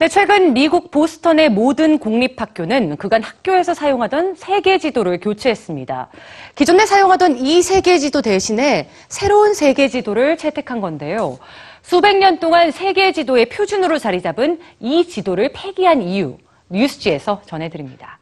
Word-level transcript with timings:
네, 0.00 0.06
최근 0.06 0.52
미국 0.52 0.92
보스턴의 0.92 1.48
모든 1.48 1.98
공립학교는 1.98 2.98
그간 2.98 3.20
학교에서 3.20 3.74
사용하던 3.74 4.36
세계 4.36 4.78
지도를 4.78 5.18
교체했습니다. 5.18 6.08
기존에 6.54 6.86
사용하던 6.86 7.38
이 7.38 7.62
세계 7.62 7.98
지도 7.98 8.22
대신에 8.22 8.88
새로운 9.08 9.54
세계 9.54 9.88
지도를 9.88 10.36
채택한 10.36 10.80
건데요. 10.80 11.40
수백 11.82 12.16
년 12.18 12.38
동안 12.38 12.70
세계 12.70 13.10
지도의 13.10 13.46
표준으로 13.46 13.98
자리 13.98 14.22
잡은 14.22 14.60
이 14.78 15.04
지도를 15.04 15.50
폐기한 15.52 16.00
이유, 16.00 16.36
뉴스지에서 16.68 17.42
전해드립니다. 17.44 18.20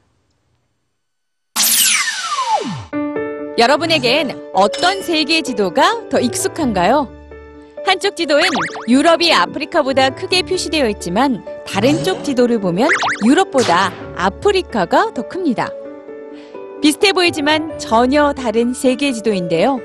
여러분에겐 3.59 4.51
어떤 4.55 5.03
세계 5.03 5.43
지도가 5.43 6.09
더 6.09 6.21
익숙한가요? 6.21 7.15
한쪽 7.85 8.17
지도엔 8.17 8.45
유럽이 8.89 9.31
아프리카보다 9.35 10.11
크게 10.11 10.41
표시되어 10.41 10.89
있지만 10.89 11.56
다른 11.69 12.03
쪽 12.05 12.25
지도를 12.25 12.61
보면 12.61 12.89
유럽보다 13.27 13.93
아프리카가 14.17 15.13
더 15.15 15.29
큽니다. 15.29 15.71
비슷해 16.81 17.13
보이지만 17.13 17.79
전혀 17.79 18.33
다른 18.33 18.73
세계 18.73 19.13
지도인데요. 19.13 19.81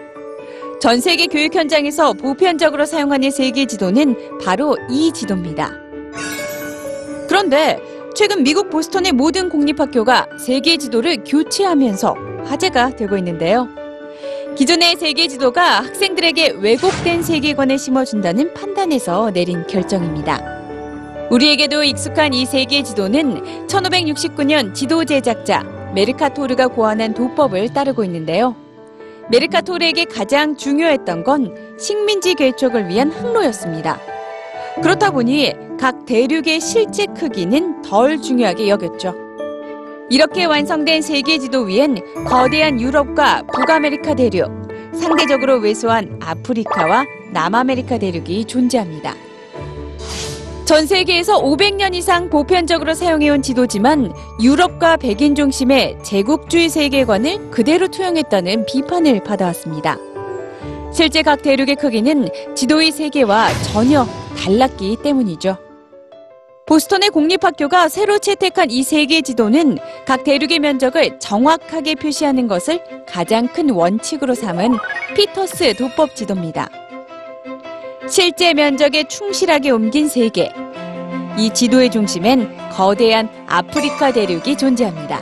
전 0.79 0.99
세계 0.99 1.27
교육 1.27 1.53
현장에서 1.53 2.13
보편적으로 2.13 2.85
사용하는 2.85 3.31
세계 3.31 3.65
지도는 3.65 4.39
바로 4.43 4.77
이 4.89 5.11
지도입니다. 5.11 5.71
그런데 7.27 7.79
최근 8.15 8.43
미국 8.43 8.69
보스턴의 8.69 9.13
모든 9.13 9.49
공립학교가 9.49 10.27
세계 10.39 10.77
지도를 10.77 11.23
교체하면서 11.23 12.15
화제가 12.45 12.95
되고 12.95 13.17
있는데요. 13.17 13.69
기존의 14.55 14.97
세계 14.97 15.27
지도가 15.27 15.79
학생들에게 15.79 16.55
왜곡된 16.59 17.23
세계관을 17.23 17.77
심어준다는 17.77 18.53
판단에서 18.53 19.31
내린 19.31 19.65
결정입니다. 19.65 20.60
우리에게도 21.31 21.85
익숙한 21.85 22.33
이 22.33 22.45
세계 22.45 22.83
지도는 22.83 23.65
1569년 23.67 24.73
지도 24.73 25.05
제작자 25.05 25.63
메르카토르가 25.95 26.67
고안한 26.67 27.13
도법을 27.13 27.69
따르고 27.73 28.03
있는데요. 28.03 28.53
메르카토르에게 29.29 30.05
가장 30.05 30.57
중요했던 30.57 31.23
건 31.23 31.55
식민지 31.79 32.35
개척을 32.35 32.89
위한 32.89 33.11
항로였습니다. 33.11 33.97
그렇다 34.83 35.11
보니 35.11 35.53
각 35.79 36.05
대륙의 36.05 36.59
실제 36.59 37.05
크기는 37.05 37.81
덜 37.81 38.21
중요하게 38.21 38.67
여겼죠. 38.67 39.15
이렇게 40.09 40.43
완성된 40.43 41.01
세계 41.01 41.37
지도 41.37 41.61
위엔 41.61 42.25
거대한 42.27 42.81
유럽과 42.81 43.43
북아메리카 43.43 44.15
대륙, 44.15 44.51
상대적으로 44.93 45.59
왜소한 45.59 46.19
아프리카와 46.21 47.05
남아메리카 47.31 47.99
대륙이 47.99 48.43
존재합니다. 48.43 49.30
전 50.65 50.85
세계에서 50.85 51.41
500년 51.41 51.93
이상 51.95 52.29
보편적으로 52.29 52.93
사용해온 52.93 53.41
지도지만 53.41 54.13
유럽과 54.41 54.97
백인 54.97 55.35
중심의 55.35 55.97
제국주의 56.03 56.69
세계관을 56.69 57.51
그대로 57.51 57.87
투영했다는 57.87 58.65
비판을 58.65 59.23
받아왔습니다. 59.23 59.97
실제 60.93 61.21
각 61.23 61.41
대륙의 61.41 61.75
크기는 61.75 62.29
지도의 62.55 62.91
세계와 62.91 63.49
전혀 63.73 64.05
달랐기 64.37 64.97
때문이죠. 65.03 65.57
보스턴의 66.67 67.09
공립학교가 67.09 67.89
새로 67.89 68.17
채택한 68.17 68.69
이 68.71 68.83
세계 68.83 69.21
지도는 69.21 69.77
각 70.05 70.23
대륙의 70.23 70.59
면적을 70.59 71.19
정확하게 71.19 71.95
표시하는 71.95 72.47
것을 72.47 72.81
가장 73.05 73.47
큰 73.47 73.71
원칙으로 73.71 74.35
삼은 74.35 74.77
피터스 75.15 75.73
도법 75.73 76.15
지도입니다. 76.15 76.69
실제 78.11 78.53
면적에 78.53 79.05
충실하게 79.05 79.69
옮긴 79.69 80.09
세계. 80.09 80.51
이 81.37 81.49
지도의 81.49 81.89
중심엔 81.89 82.57
거대한 82.69 83.29
아프리카 83.47 84.11
대륙이 84.11 84.57
존재합니다. 84.57 85.21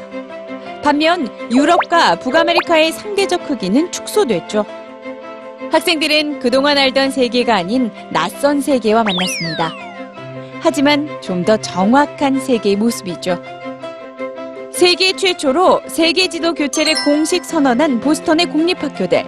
반면 0.81 1.29
유럽과 1.51 2.15
북아메리카의 2.15 2.91
상대적 2.91 3.47
크기는 3.47 3.91
축소됐죠. 3.91 4.65
학생들은 5.71 6.39
그동안 6.39 6.79
알던 6.79 7.11
세계가 7.11 7.57
아닌 7.57 7.91
낯선 8.11 8.59
세계와 8.59 9.03
만났습니다. 9.03 9.71
하지만 10.59 11.21
좀 11.21 11.45
더 11.45 11.57
정확한 11.57 12.39
세계의 12.39 12.75
모습이죠. 12.77 13.39
세계 14.73 15.15
최초로 15.15 15.81
세계 15.85 16.27
지도 16.27 16.55
교체를 16.55 16.95
공식 17.05 17.45
선언한 17.45 17.99
보스턴의 17.99 18.47
공립학교들. 18.47 19.25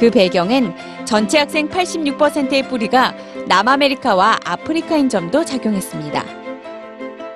그 0.00 0.10
배경엔 0.10 0.74
전체 1.10 1.38
학생 1.38 1.68
86%의 1.68 2.68
뿌리가 2.68 3.16
남아메리카와 3.48 4.38
아프리카인 4.44 5.08
점도 5.08 5.44
작용했습니다. 5.44 6.24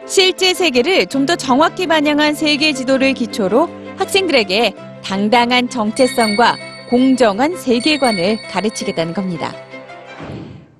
실제 0.07 0.55
세계를 0.55 1.07
좀 1.07 1.27
더 1.27 1.35
정확히 1.35 1.89
반영한 1.89 2.35
세계 2.35 2.73
지도를 2.73 3.15
기초로 3.15 3.69
학생들에게 3.97 4.75
당당한 5.03 5.69
정체성과 5.69 6.57
공정한 6.89 7.57
세계관을 7.57 8.47
가르치겠다는 8.49 9.13
겁니다. 9.13 9.53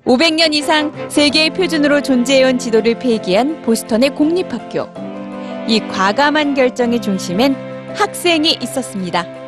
500년 0.05 0.53
이상 0.53 0.93
세계의 1.09 1.49
표준으로 1.49 2.01
존재해온 2.01 2.59
지도를 2.59 2.97
폐기한 2.97 3.61
보스턴의 3.63 4.11
공립학교. 4.15 4.87
이 5.67 5.81
과감한 5.81 6.53
결정의 6.53 7.01
중심엔 7.01 7.57
학생이 7.93 8.57
있었습니다. 8.61 9.44